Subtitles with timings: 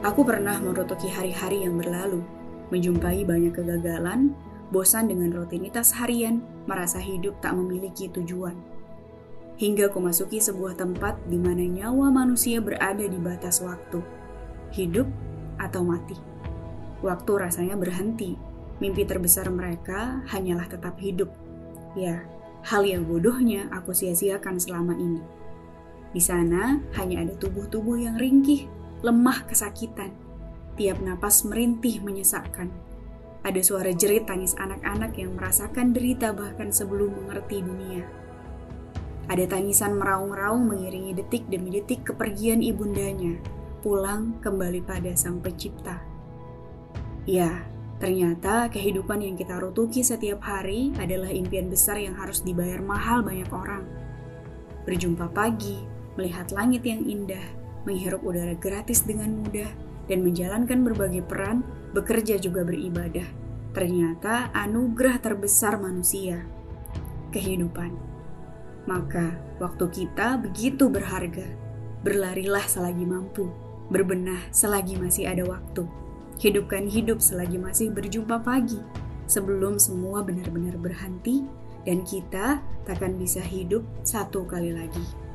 [0.00, 2.24] Aku pernah merutuki hari-hari yang berlalu,
[2.72, 4.32] menjumpai banyak kegagalan,
[4.72, 8.56] bosan dengan rutinitas harian, merasa hidup tak memiliki tujuan.
[9.60, 14.00] Hingga ku masuki sebuah tempat di mana nyawa manusia berada di batas waktu.
[14.72, 15.04] Hidup
[15.60, 16.16] atau mati.
[17.04, 18.40] Waktu rasanya berhenti.
[18.80, 21.28] Mimpi terbesar mereka hanyalah tetap hidup.
[21.92, 22.24] Ya,
[22.64, 25.20] hal yang bodohnya aku sia-siakan selama ini.
[26.16, 30.12] Di sana hanya ada tubuh-tubuh yang ringkih, lemah kesakitan.
[30.76, 32.68] Tiap napas merintih menyesakkan.
[33.40, 38.04] Ada suara jerit tangis anak-anak yang merasakan derita bahkan sebelum mengerti dunia.
[39.30, 43.40] Ada tangisan meraung-raung mengiringi detik demi detik kepergian ibundanya,
[43.80, 46.02] pulang kembali pada sang pencipta.
[47.24, 47.64] Ya,
[47.96, 53.48] ternyata kehidupan yang kita rutuki setiap hari adalah impian besar yang harus dibayar mahal banyak
[53.48, 53.86] orang.
[54.84, 55.78] Berjumpa pagi,
[56.18, 59.68] melihat langit yang indah, menghirup udara gratis dengan mudah,
[60.10, 61.62] dan menjalankan berbagai peran,
[61.94, 63.26] bekerja juga beribadah.
[63.70, 66.42] Ternyata anugerah terbesar manusia,
[67.30, 67.94] kehidupan.
[68.90, 71.46] Maka waktu kita begitu berharga.
[72.02, 73.46] Berlarilah selagi mampu,
[73.92, 75.86] berbenah selagi masih ada waktu.
[76.40, 78.80] Hidupkan hidup selagi masih berjumpa pagi,
[79.30, 81.46] sebelum semua benar-benar berhenti
[81.86, 85.29] dan kita takkan bisa hidup satu kali lagi.